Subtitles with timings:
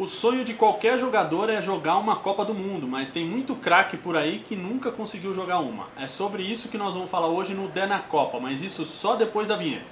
[0.00, 3.96] O sonho de qualquer jogador é jogar uma Copa do Mundo, mas tem muito craque
[3.96, 5.88] por aí que nunca conseguiu jogar uma.
[5.96, 9.16] É sobre isso que nós vamos falar hoje no Dé na Copa, mas isso só
[9.16, 9.84] depois da vinheta.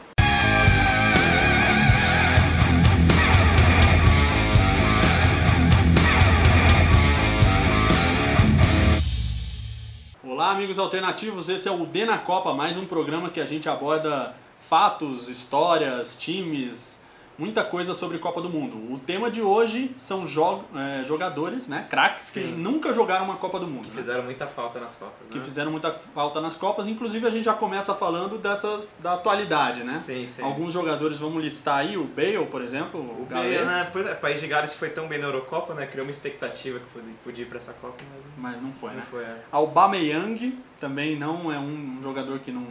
[10.23, 13.69] Olá, amigos alternativos, esse é o Dê na Copa, mais um programa que a gente
[13.69, 17.05] aborda fatos, histórias, times,
[17.39, 18.77] muita coisa sobre Copa do Mundo.
[18.93, 23.59] O tema de hoje são jo é, jogadores, né, craques que nunca jogaram uma Copa
[23.59, 23.89] do Mundo.
[23.89, 24.03] Que né?
[24.03, 25.29] fizeram muita falta nas Copas.
[25.31, 25.45] Que né?
[25.45, 26.89] fizeram muita falta nas Copas.
[26.89, 29.93] Inclusive a gente já começa falando dessas da atualidade, né?
[29.93, 30.43] Sim, sim.
[30.43, 33.89] Alguns jogadores, vamos listar aí, o Bale, por exemplo, o, O Bale, né?
[33.93, 35.87] Pois é, o País de Gales foi tão bem na Eurocopa, né?
[35.87, 37.97] Criou uma expectativa que podia, ir pra essa Copa,
[38.39, 39.07] mas mas não foi, não né?
[39.11, 39.23] foi.
[39.23, 39.37] é.
[39.53, 42.67] Aubameyang também não é um jogador que não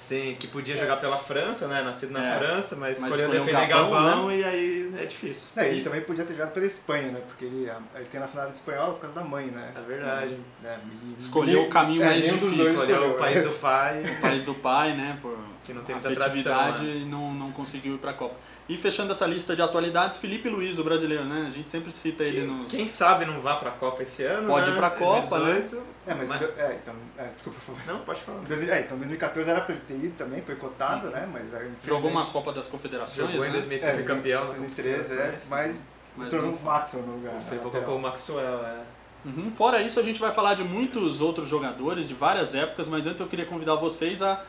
[0.00, 1.82] Sim, que podia jogar pela França, né?
[1.82, 2.38] Nascido na É.
[2.38, 5.48] França, mas, Mas escolheu defender Gabão, Gabão, e aí é difícil.
[5.54, 7.22] É, ele também podia ter jogado pela Espanha, né?
[7.28, 9.72] Porque ele, ele tem nacionalidade espanhola por causa da mãe, né?
[9.76, 10.38] É verdade.
[10.64, 12.48] É, e- Escolheu o caminho é, mais difícil.
[12.48, 12.66] Escolheu
[12.96, 13.10] escolheu.
[13.10, 14.04] o país do pai.
[14.04, 15.18] o país do pai, né?
[15.20, 16.84] Por Que não tem muita tradição, né?
[16.84, 18.34] e não, não conseguiu ir pra Copa.
[18.72, 21.46] E fechando essa lista de atualidades, Felipe Luiz, o brasileiro, né?
[21.48, 22.70] A gente sempre cita ele Quem, nos.
[22.70, 24.76] quem sabe não vá pra Copa esse ano, Pode né?
[24.76, 25.44] ir pra Copa, né?
[25.54, 25.82] 2018.
[26.06, 27.92] É, mas, Mas- é, então, é, desculpa, por favor.
[27.92, 28.38] Não, pode falar.
[28.42, 31.28] 2000 é, então 2014 era pra ele ter ido também, foi cotado, né?
[31.32, 33.16] Mas aí, Jogou uma Copa das Confederações.
[33.28, 33.54] Jogou em né?
[33.54, 34.40] 2013, é, foi campeão.
[34.44, 35.84] na 2013, é, mas
[36.16, 36.64] Mas no foi.
[36.64, 37.32] Matson no lugar.
[37.32, 37.70] O lateral.
[37.72, 38.76] colocou o Maxwell, é.
[39.24, 39.50] Uhum.
[39.50, 43.20] Fora isso, a gente vai falar de muitos outros jogadores de várias épocas, mas antes
[43.20, 44.42] eu queria convidar vocês a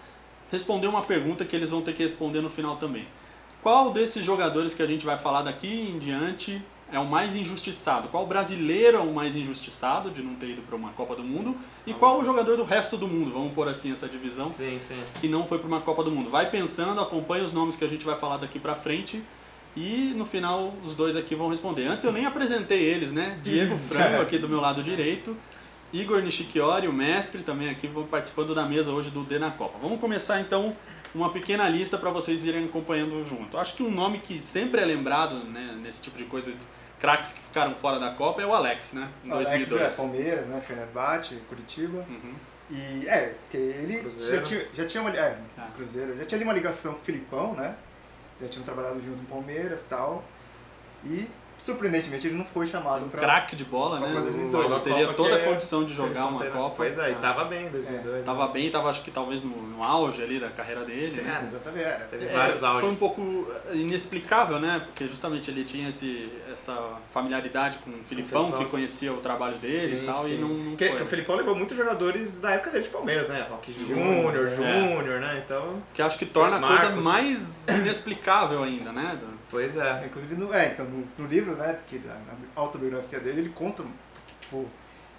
[0.51, 3.07] responder uma pergunta que eles vão ter que responder no final também.
[3.61, 6.59] Qual desses jogadores que a gente vai falar daqui em diante
[6.91, 8.07] é o mais injustiçado?
[8.07, 11.55] Qual brasileiro é o mais injustiçado de não ter ido para uma Copa do Mundo?
[11.85, 13.31] E qual o jogador do resto do mundo?
[13.31, 14.99] Vamos pôr assim essa divisão Sim, sim.
[15.19, 16.31] que não foi para uma Copa do Mundo.
[16.31, 19.21] Vai pensando, acompanha os nomes que a gente vai falar daqui para frente
[19.77, 21.85] e no final os dois aqui vão responder.
[21.85, 23.39] Antes eu nem apresentei eles, né?
[23.43, 25.37] Diego Franco aqui do meu lado direito,
[25.93, 29.77] Igor Nishikiori, o mestre, também aqui vão participando da mesa hoje do D na Copa.
[29.79, 30.75] Vamos começar então
[31.13, 33.57] uma pequena lista para vocês irem acompanhando junto.
[33.57, 36.53] Acho que um nome que sempre é lembrado né, nesse tipo de coisa,
[36.99, 39.09] craques que ficaram fora da Copa, é o Alex, né?
[39.25, 39.81] Em Alex, 2002.
[39.81, 40.61] é, Palmeiras, né?
[40.61, 42.05] Fenerbahçe, Curitiba.
[42.09, 42.33] Uhum.
[42.69, 44.37] E é, porque ele Cruzeiro.
[44.37, 45.67] já tinha, já tinha uma é, Tá.
[45.75, 47.75] Cruzeiro, já tinha ali uma ligação com o Filipão, né?
[48.39, 50.23] Já tinham trabalhado junto no Palmeiras e tal.
[51.03, 51.27] E
[51.63, 54.07] surpreendentemente ele não foi chamado Um para craque de bola, né?
[54.07, 54.65] Copa 2002.
[54.71, 56.75] Ele teria Copa toda a condição de jogar uma Copa.
[56.77, 58.25] Pois é, e tava bem em 2002.
[58.25, 58.53] Tava né?
[58.53, 61.15] bem, tava acho que talvez no, no auge ali da carreira dele.
[61.15, 61.47] Sim, né?
[61.47, 61.85] exatamente.
[61.85, 62.05] Era.
[62.05, 62.89] Teve É, vários foi auges.
[62.89, 64.81] um pouco inexplicável, né?
[64.85, 66.77] Porque justamente ele tinha esse, essa
[67.13, 70.37] familiaridade com o Filipão, Filipão, que conhecia o trabalho dele sim, e tal, e sim.
[70.41, 71.01] não, não Porque foi.
[71.01, 73.45] o Filipão levou muitos jogadores da época dele de Palmeiras, né?
[73.49, 74.95] Rock Júnior, Júnior, é.
[74.95, 75.41] Júnior, né?
[75.45, 79.17] Então, Que acho que torna a coisa mais inexplicável ainda, né?
[79.51, 80.05] Pois é.
[80.05, 82.15] Inclusive, no, é, então, no, no livro, né, que, na
[82.55, 84.65] autobiografia dele, ele conta que, tipo,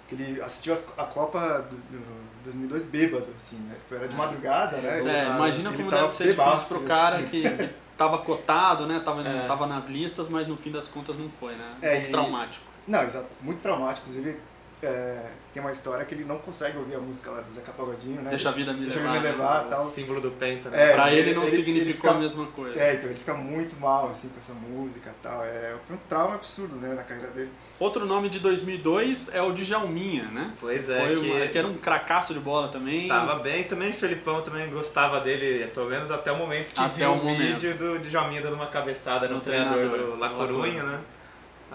[0.09, 3.75] que ele assistiu as- a Copa do, do 2002 bêbado, assim, né?
[3.75, 4.97] Tipo, era de madrugada, né?
[4.97, 7.27] É, ele- imagina ele como deve ser bebaço, difícil pro cara assim.
[7.27, 8.99] que, que tava cotado, né?
[9.05, 9.45] Tava, É.
[9.47, 11.75] tava nas listas, mas no fim das contas não foi, né?
[11.81, 12.65] É, Muito e- traumático.
[12.87, 14.37] Não, exato, muito traumático, inclusive
[14.85, 18.21] é, tem uma história que ele não consegue ouvir a música lá do Zeca Pagodinho,
[18.21, 18.29] né?
[18.31, 19.11] Deixa a vida me Deixa levar.
[19.13, 19.29] me né?
[19.31, 19.85] levar O tal.
[19.85, 20.91] símbolo do Penta, né?
[20.91, 22.79] É, Pra ele, ele- não ele- significou ele fica- a mesma coisa.
[22.79, 25.43] É, então ele fica muito mal, assim, com essa música e tal.
[25.43, 27.49] É, foi um trauma absurdo, né, na carreira dele.
[27.79, 30.51] Outro nome de 2002 é o Djalminha, né?
[30.59, 33.07] Pois é, Foi que, uma- que era um cracaço de bola também.
[33.07, 33.91] tava bem também.
[33.91, 37.23] O Felipão também gostava dele, pelo menos até o momento que Até viu o o,
[37.25, 37.59] momento.
[37.59, 40.83] vídeo do Djalminha dando uma cabeçada no, No treinador, treinador, do La Corunha, Coruña.
[40.83, 40.99] né?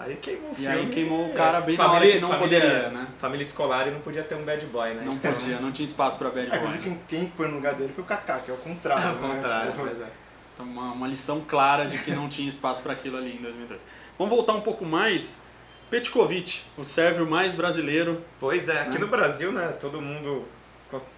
[0.01, 0.69] Aí queimou o E filme.
[0.75, 3.07] aí queimou o É, cara bem na hora família- que não família- poderia, né?
[3.19, 5.01] Família escolar e não podia ter um bad boy, né?
[5.05, 6.57] Não Então, podia, não tinha espaço pra bad É, boy.
[6.59, 9.03] inclusive quem, quem foi no lugar dele foi o Kaká, que é o contrário.
[9.09, 9.35] Ao né?
[9.35, 10.07] contrário, Tipo, pois é.
[10.53, 13.81] Então, uma, uma lição clara de que não tinha espaço para aquilo ali em 2002.
[14.17, 15.43] Vamos voltar um pouco mais.
[15.89, 18.21] Petkovic, o sérvio mais brasileiro.
[18.39, 18.99] Pois é, aqui Né?
[18.99, 20.45] no Brasil, né, todo mundo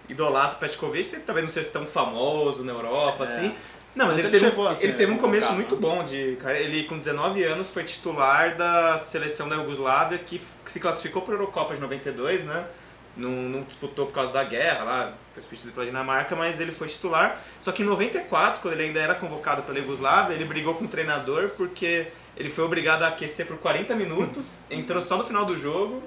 [0.08, 3.26] idolatra o Petkovic, ele talvez não seja tão famoso na Europa, É.
[3.26, 3.54] assim.
[3.94, 6.58] Não, mas, Mas ele, ele teve, um, ele teve um começo muito bom de cara,
[6.58, 11.34] ele com 19 anos foi titular da seleção da Iugoslávia que, que se classificou para
[11.34, 12.66] a Eurocopa de 92, né?
[13.14, 16.88] Não, não disputou por causa da guerra lá, foi substituído pela Dinamarca, mas ele foi
[16.88, 17.38] titular.
[17.60, 20.88] Só que em 94, quando ele ainda era convocado pela Iugoslávia, ele brigou com o
[20.88, 25.58] treinador porque ele foi obrigado a aquecer por 40 minutos, entrou só no final do
[25.58, 26.02] jogo,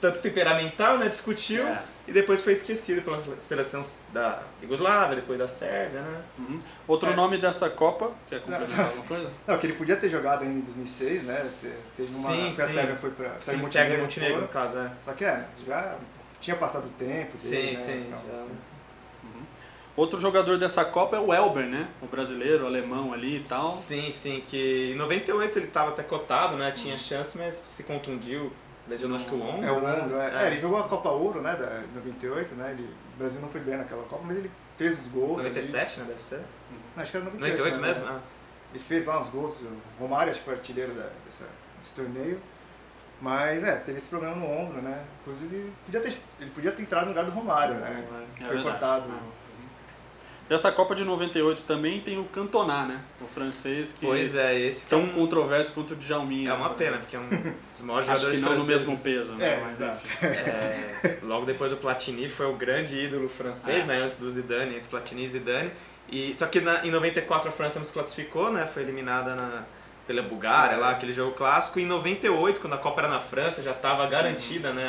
[0.00, 1.08] tanto temperamental, né?
[1.08, 1.82] Discutiu É.
[2.06, 6.20] e depois foi esquecido pela seleção da Iugoslávia, depois da Sérvia, né?
[6.38, 6.60] Uhum.
[6.88, 7.14] Outro É.
[7.16, 9.30] nome dessa Copa, quer complementar alguma coisa?
[9.46, 11.50] Não, que ele podia ter jogado ainda em 2006, né?
[11.60, 12.28] Te- Teve uma.
[12.30, 12.74] Sim, porque a sim.
[12.74, 13.28] Sérvia foi pra.
[13.38, 14.42] Sim, Montenegro Sérvia e Montenegro, foi.
[14.42, 14.90] no caso, é.
[15.00, 15.96] Só que é, já
[16.40, 18.20] tinha passado o tempo dele, Sim, né, sim, e tal.
[18.32, 18.44] já.
[19.94, 21.86] Outro jogador dessa Copa é o Elber, né?
[22.00, 23.70] O brasileiro, o alemão ali e tal.
[23.70, 26.72] Sim, sim, que em 98 ele tava até cotado, né?
[26.74, 28.50] Tinha chance, mas se contundiu.
[28.88, 29.64] Lesionou acho que o ombro.
[29.64, 30.02] É o né?
[30.02, 30.44] ombro, é.
[30.44, 32.72] É, ele jogou a Copa Ouro, né, da 98, né?
[32.72, 32.82] Ele,
[33.14, 35.40] o Brasil não foi bem naquela Copa, mas ele fez os gols.
[35.40, 35.48] ali.
[35.48, 36.06] 97, né?
[36.08, 36.40] Deve ser.
[36.96, 37.88] Não, acho que era 98, 98 né?
[37.88, 38.06] mesmo?
[38.08, 38.20] Ah.
[38.72, 39.70] Ele fez lá uns gols, o
[40.00, 41.46] Romário acho que foi artilheiro da, dessa,
[41.78, 42.40] desse torneio.
[43.20, 45.04] Mas é, teve esse problema no ombro, né?
[45.20, 48.04] Inclusive, podia ter, ele podia ter entrado no lugar do Romário, né?
[48.40, 49.12] É foi cortado.
[49.12, 49.41] É.
[50.52, 53.00] Dessa Copa de 98 também tem o Cantona, né?
[53.22, 56.50] O francês que Pois é, esse tão é, um- controverso quanto o Djalminha.
[56.50, 56.74] é uma né?
[56.76, 57.26] pena, porque é um
[57.74, 58.86] dos maiores Acho jogadores que não no franceses.
[58.86, 59.46] mesmo peso, né?
[59.54, 60.00] É, Mas, exato.
[60.22, 63.86] É, logo depois do Platini foi o grande ídolo francês, É.
[63.86, 64.02] né?
[64.02, 65.72] Antes do Zidane, entre Platini e Zidane.
[66.10, 68.66] E, só que na- em 94 a França não se classificou, né?
[68.66, 69.62] Foi eliminada na-
[70.06, 70.78] pela Bulgária, É.
[70.78, 71.80] lá, aquele jogo clássico.
[71.80, 74.84] E em 98, quando a Copa era na França, já estava garantida né,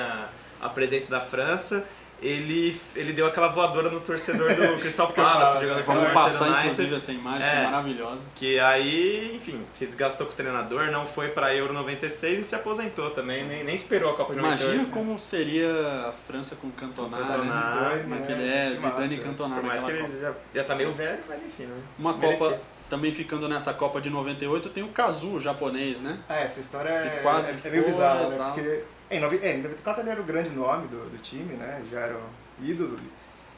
[0.62, 1.86] a, a presença da França.
[2.24, 5.84] Ele, ele deu aquela voadora no torcedor do Crystal Palace, jogando né?
[5.86, 6.62] Vamos o passar, United.
[6.64, 7.60] inclusive, essa imagem que É.
[7.60, 8.22] é maravilhosa.
[8.34, 12.56] Que aí, enfim, se desgastou com o treinador, não foi pra Euro 96 e se
[12.56, 14.74] aposentou também, nem, nem esperou a Copa de 98.
[14.74, 15.70] Imagina como seria
[16.08, 17.26] a França com Cantona, né?
[17.44, 18.64] Zidane, Naquele, né?
[18.64, 19.02] é, Timaço.
[19.02, 20.34] Zidane e Cantona Por mais que naquela ele Copa.
[20.54, 21.76] já, já tá meio velho, mas enfim, né?
[22.00, 22.38] Uma Merecia.
[22.50, 26.20] Copa, também ficando nessa Copa de 98, tem o Kazu, japonês, né?
[26.30, 28.38] Ah, essa história é, é, é meio bizarra, né?
[28.54, 31.84] Porque é, em, é, em 94 ele era o grande nome do, do time, né?
[31.92, 33.00] Já era o ídolo.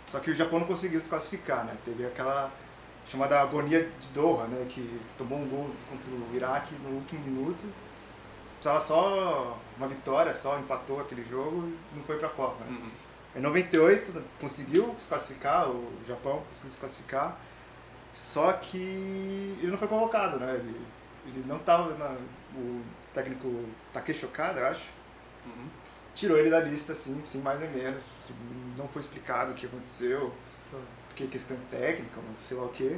[0.08, 1.76] Só que o Japão não conseguiu se classificar, né?
[1.84, 2.52] Teve aquela
[3.08, 4.68] chamada agonia de Doha, né?
[4.70, 7.66] Que tomou um gol contra o Iraque no último minuto.
[8.56, 12.64] Precisava só uma vitória, só empatou aquele jogo e não foi pra Copa.
[12.66, 12.78] Né?
[12.78, 12.90] Uhum.
[13.36, 17.38] Em 98 conseguiu se classificar, o Japão conseguiu se classificar,
[18.14, 18.78] só que
[19.60, 20.56] ele não foi convocado, né?
[20.56, 20.82] Ele,
[21.28, 21.94] ele não estava
[22.56, 22.82] o
[23.14, 24.84] técnico Takeshi Okada, eu acho,
[25.46, 25.68] Uhum.
[26.14, 28.04] tirou ele da lista, assim, sem mais nem menos.
[28.78, 30.34] Não foi explicado o que aconteceu,
[31.08, 32.98] porque questão técnica, sei lá o quê.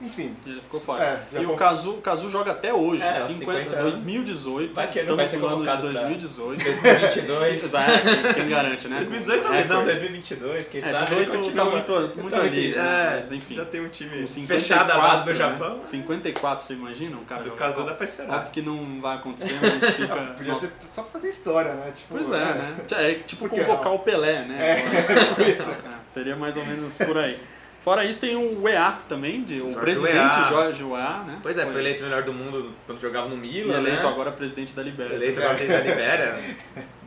[0.00, 1.26] Enfim, Ele ficou fora.
[1.32, 3.82] É, e o Kazu, o Kazu joga até hoje, É, 50, 50 anos.
[4.00, 4.74] 2018.
[4.74, 6.64] Vai que ele não vai estamos ser no ano de convocado pra 2018.
[6.64, 7.64] 2022.
[7.64, 8.96] Exato, quem garante, né?
[8.96, 9.98] 2018 talvez não, Recorde.
[10.00, 11.04] 2022, quem É, sabe.
[11.06, 12.76] 18 ele tá muito, muito Tá ali, né?
[12.76, 13.54] é, mas enfim.
[13.54, 15.36] Já tem um time Com 54, fechado a base do né?
[15.36, 15.78] Japão.
[15.82, 17.16] 54, você imagina?
[17.16, 17.82] Um cara Do Copa?
[17.84, 18.36] dá pra esperar.
[18.36, 20.16] Óbvio que não vai acontecer, mas fica...
[20.36, 21.92] podia nossa, ser só pra fazer história, né?
[21.94, 22.76] Tipo, Pois é, né?
[22.92, 23.94] É tipo convocar não?
[23.96, 24.72] o Pelé, né?
[24.72, 24.74] É,
[25.24, 25.70] tipo isso.
[25.70, 25.76] É,
[26.06, 27.38] seria mais ou menos por aí.
[27.82, 30.48] Fora isso, tem o UEA também, de, o Jorge presidente.
[30.50, 31.38] Jorge UEA, né?
[31.42, 34.08] Pois é, foi eleito o melhor do mundo quando jogava no Milan, eleito né?
[34.08, 35.14] agora presidente da Libéria.
[35.14, 36.38] Eleito agora presidente da Libéria.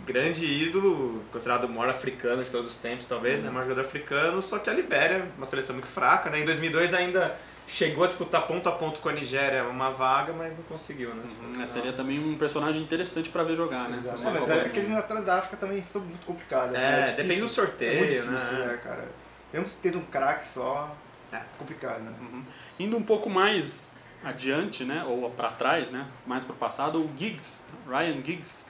[0.05, 3.43] Grande ídolo, considerado o maior africano de todos os tempos, talvez, Uhum.
[3.45, 3.49] né?
[3.49, 6.39] O maior jogador africano, só que a Libéria, uma seleção muito fraca, né?
[6.41, 7.35] Em 2002 ainda
[7.65, 11.23] chegou a disputar ponto a ponto com a Nigéria uma vaga, mas não conseguiu, né?
[11.55, 13.95] Uhum, é, seria também um personagem interessante pra ver jogar, né?
[13.97, 14.27] Exato.
[14.27, 14.77] É, mas é, do aqueles Mundo.
[14.79, 16.75] eliminatórios da África também são muito complicadas.
[16.75, 16.99] É, né?
[17.03, 17.23] difícil.
[17.23, 18.65] depende do sorteio, é muito difícil, né?
[18.65, 19.05] né, cara?
[19.53, 20.95] Mesmo tendo um craque só,
[21.31, 21.39] É.
[21.59, 22.11] complicado, né?
[22.19, 22.43] Uhum.
[22.79, 27.09] Indo um pouco mais adiante, né, ou para trás, né, mais para o passado, o
[27.17, 28.67] Giggs, Ryan Giggs,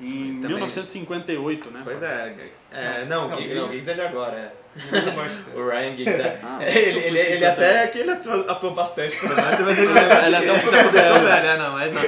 [0.00, 0.56] em Também.
[0.56, 1.82] 1958, né?
[1.84, 4.60] Pois é, é não, Não, o Giggs, não, Giggs é de agora, é.
[5.58, 6.40] O Ryan Giggs é.
[6.42, 7.52] Ah, É, ele, ele, ele 50.
[7.52, 9.88] até que ele atuou, atuou bastante por mais, mas ele,
[10.26, 11.20] Ele é até um pouco se velho.
[11.24, 12.02] velho, é, não, mas não.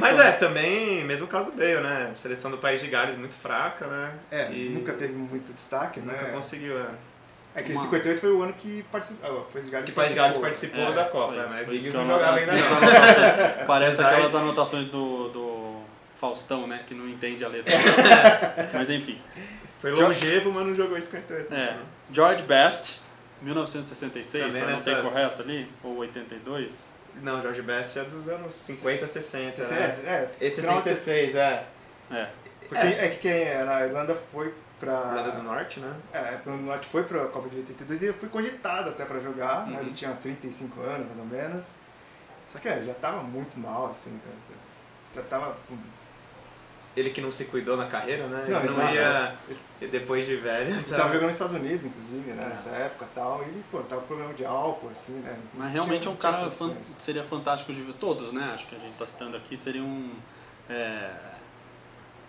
[0.00, 2.12] Mas é, também, mesmo caso do Bale, né?
[2.16, 4.12] Seleção do País de Gales muito fraca, né?
[4.30, 6.30] É, E nunca teve muito destaque, nunca né?
[6.32, 6.86] conseguiu, é.
[7.56, 9.30] É que Uma- 58 foi o ano que participou.
[9.30, 10.80] Ah, o País Gales Que o País Gales participou.
[10.80, 11.34] participou É, da Copa,
[11.64, 11.90] foi né?
[11.94, 13.66] não jogava ainda não.
[13.66, 15.80] Parece aquelas anotações do, do
[16.18, 17.72] Faustão, né, que não entende a letra.
[18.74, 19.20] Mas enfim.
[19.80, 21.52] Foi longevo, mas não jogou 58.
[21.54, 21.76] É.
[22.10, 23.00] George Best,
[23.42, 25.68] 1966, Também anotei nessas- correto ali?
[25.82, 26.88] Ou 82?
[27.22, 29.94] Não, Jorge Best é dos anos 50, 60, É, né?
[30.06, 31.64] é, de- 66, é.
[32.10, 32.26] É.
[32.74, 33.08] Porque é.
[33.10, 34.92] que quem era na Irlanda foi pra.
[34.92, 35.94] Irlanda do Norte, né?
[36.12, 39.66] É, o Norte foi pra Copa de 82 e ele foi cogitado até pra jogar,
[39.66, 39.76] né?
[39.76, 39.80] Uhum.
[39.86, 41.74] Ele tinha 35 anos, mais ou menos.
[42.52, 44.18] Só que é, já tava muito mal, assim.
[45.14, 45.56] Já tava.
[46.96, 48.46] Ele que não se cuidou na carreira, né?
[48.48, 49.34] Não, ele não ia.
[49.80, 50.70] e Depois de velho.
[50.70, 52.44] Ele tá- tava jogando nos Estados Unidos, inclusive, né?
[52.44, 52.48] É.
[52.50, 53.42] Nessa época e tal.
[53.42, 55.36] E ele, pô, tava com problema de álcool, assim, né?
[55.54, 56.96] Mas realmente é um cara fan- condições.
[57.00, 58.52] seria fantástico de ver todos, né?
[58.54, 60.08] Acho que a gente está citando aqui seriam
[60.70, 61.10] é,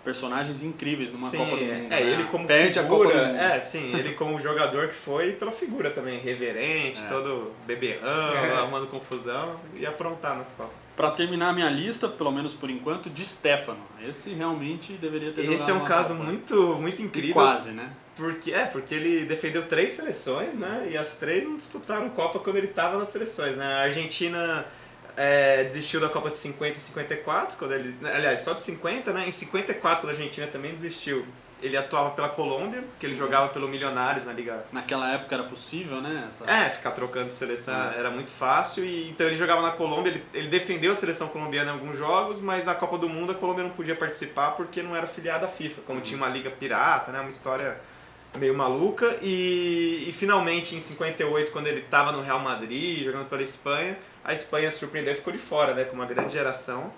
[0.06, 1.72] personagens incríveis numa sim, Copa do Mundo.
[1.72, 2.02] É, né?
[2.04, 3.38] ele como Perde figura, a Copa do Mundo.
[3.42, 7.08] é, sim, ele como jogador que foi, pela figura também, reverente, É.
[7.08, 8.54] todo beberrão, É.
[8.54, 10.72] arrumando confusão, e aprontar nas Copas.
[10.96, 13.80] Para terminar a minha lista, pelo menos por enquanto, de Stefano.
[14.08, 16.24] Esse realmente deveria ter Esse é um caso Copa.
[16.24, 17.34] muito, muito E incrível.
[17.34, 17.90] quase, né?
[18.16, 20.88] Porque, é, porque ele defendeu três seleções, né?
[20.90, 23.66] E as três não disputaram Copa quando ele estava nas seleções, né?
[23.66, 24.66] A Argentina
[25.18, 27.96] é, desistiu da Copa de 50 e 54, quando ele.
[28.06, 29.28] Aliás, só de 50, né?
[29.28, 31.26] Em 54, quando a Argentina também desistiu.
[31.64, 36.02] ele atuava pela Colômbia, que ele jogava pelo Milionários na Liga Naquela época era possível,
[36.02, 36.26] né?
[36.28, 36.44] Essa...
[36.52, 37.98] é, ficar trocando de seleção É.
[37.98, 38.84] era muito fácil.
[38.86, 42.42] E, então ele jogava na Colômbia, ele, ele defendeu a seleção colombiana em alguns jogos,
[42.42, 45.50] mas na Copa do Mundo a Colômbia não podia participar porque não era filiada à
[45.50, 47.78] FIFA, como tinha uma liga pirata, né, uma história
[48.38, 49.18] meio maluca.
[49.22, 54.34] E, e finalmente em 58, quando ele estava no Real Madrid, jogando pela Espanha, a
[54.34, 56.92] Espanha surpreendeu e ficou de fora, né, com uma grande geração.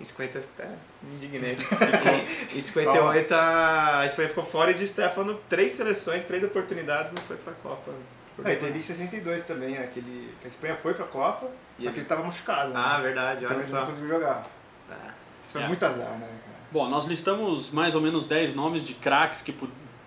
[0.00, 0.66] Em 50, até
[1.02, 1.56] me indignei.
[2.54, 7.22] em, em 58 a Espanha ficou fora e de Stefano, três seleções, três oportunidades, não
[7.22, 7.92] foi pra Copa.
[8.42, 9.90] É, e teve em 62 também, né?
[9.92, 11.46] Que, ele, que a Espanha foi pra Copa,
[11.78, 12.72] E só ele- que ele tava machucado.
[12.74, 13.02] Ah, né?
[13.02, 13.86] verdade, Então olha ele não só.
[13.86, 14.42] conseguiu jogar.
[14.88, 14.96] Tá.
[15.44, 15.66] Isso foi É.
[15.68, 16.58] muito azar, né, cara?
[16.72, 19.52] Bom, nós listamos mais ou menos 10 nomes de craques que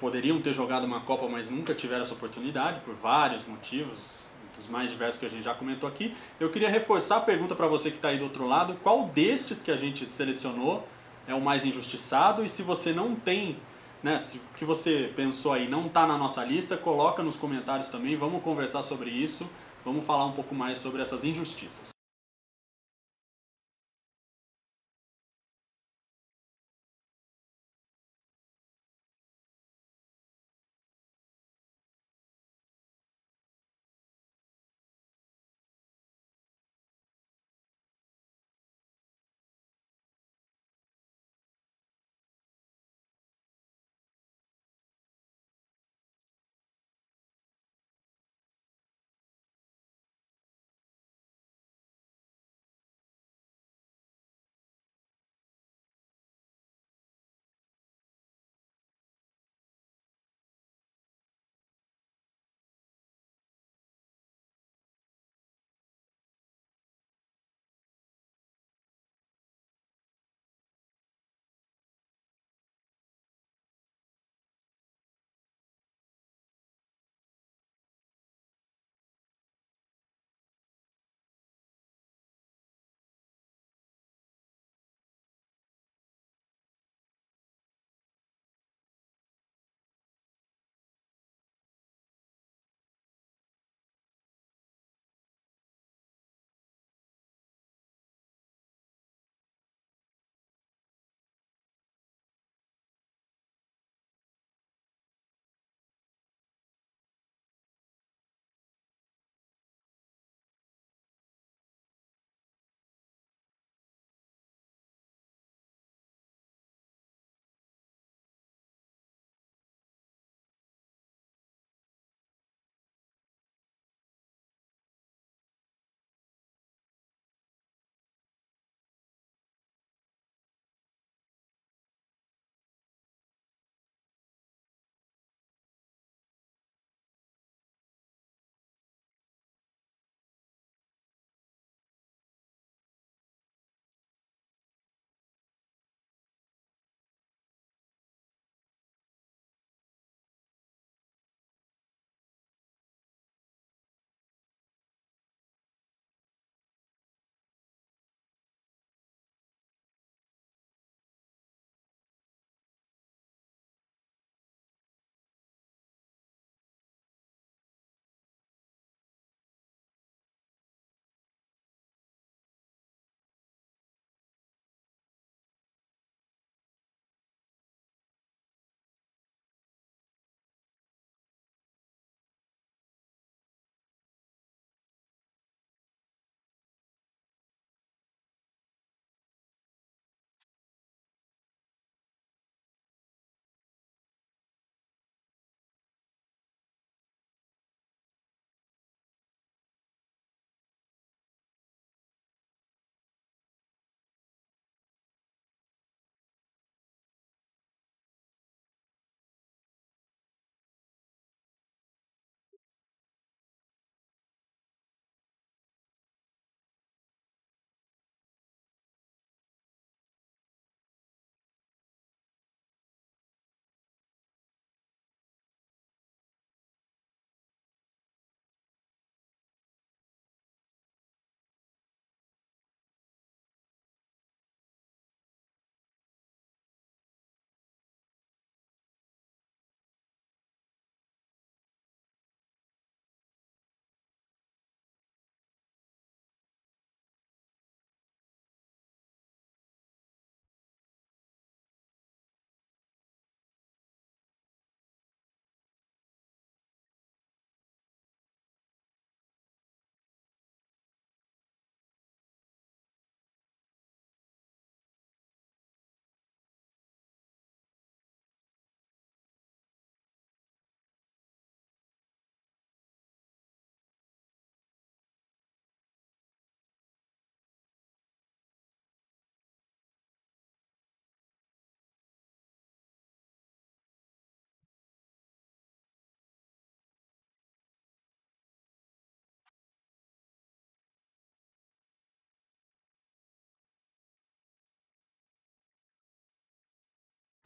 [0.04, 4.92] poderiam ter jogado uma Copa, mas nunca tiveram essa oportunidade, por vários motivos, dos mais
[4.92, 6.14] diversos que a gente já comentou aqui.
[6.38, 9.62] Eu queria reforçar a pergunta para você que está aí do outro lado: qual destes
[9.62, 10.86] que a gente selecionou
[11.26, 12.44] é o mais injustiçado?
[12.44, 13.56] E se você não tem,
[14.04, 17.88] né, se o que você pensou aí não está na nossa lista, coloca nos comentários
[17.88, 19.50] também, vamos conversar sobre isso,
[19.86, 21.93] vamos falar um pouco mais sobre essas injustiças.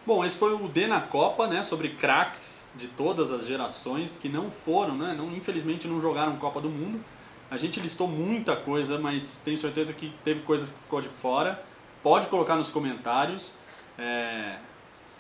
[0.08, 1.62] Bom, esse foi o D na Copa, né?
[1.62, 5.14] Sobre craques de todas as gerações que não foram, né?
[5.14, 7.04] Não, infelizmente não jogaram Copa do Mundo.
[7.52, 11.62] A gente listou muita coisa, mas tenho certeza que teve coisa que ficou de fora.
[12.02, 13.56] Pode colocar nos comentários.
[14.00, 14.60] É,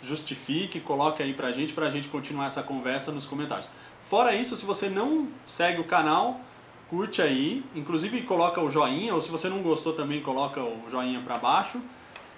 [0.01, 3.67] justifique, coloque aí pra gente, pra gente continuar essa conversa nos comentários.
[4.01, 6.39] Fora isso, se você não segue o canal,
[6.89, 11.20] curte aí, inclusive coloca o joinha, ou se você não gostou também, coloca o joinha
[11.20, 11.82] pra baixo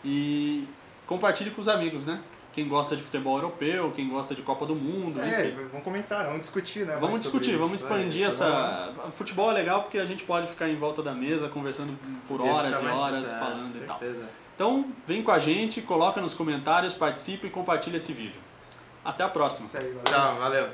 [0.04, 0.68] e
[1.06, 2.20] compartilhe com os amigos, né?
[2.52, 5.68] Quem gosta de futebol europeu, quem gosta de Copa do Mundo, É, enfim.
[5.72, 6.98] vamos comentar, vamos discutir, né?
[7.00, 8.94] Vamos discutir, vamos isso, expandir é, essa.
[9.16, 12.82] Futebol é legal porque a gente pode ficar em volta da mesa conversando por horas
[12.82, 14.00] e horas falando e tal.
[14.00, 14.26] certeza.
[14.56, 18.42] Então, vem com a gente, coloca nos comentários, participe e compartilha esse vídeo.
[19.06, 19.68] Até a próxima.
[19.68, 20.04] Isso aí, valeu.
[20.04, 20.68] Tchau, valeu.